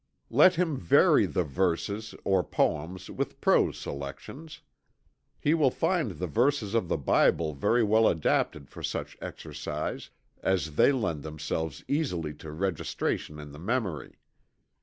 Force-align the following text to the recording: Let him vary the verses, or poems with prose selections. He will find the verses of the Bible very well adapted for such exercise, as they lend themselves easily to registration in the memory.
Let 0.31 0.55
him 0.55 0.77
vary 0.77 1.27
the 1.27 1.43
verses, 1.43 2.15
or 2.23 2.43
poems 2.43 3.07
with 3.11 3.39
prose 3.39 3.77
selections. 3.79 4.61
He 5.39 5.53
will 5.53 5.69
find 5.69 6.13
the 6.13 6.25
verses 6.25 6.73
of 6.73 6.87
the 6.87 6.97
Bible 6.97 7.53
very 7.53 7.83
well 7.83 8.07
adapted 8.07 8.67
for 8.67 8.81
such 8.81 9.15
exercise, 9.21 10.09
as 10.41 10.73
they 10.75 10.91
lend 10.91 11.21
themselves 11.21 11.83
easily 11.87 12.33
to 12.37 12.49
registration 12.51 13.37
in 13.37 13.51
the 13.51 13.59
memory. 13.59 14.15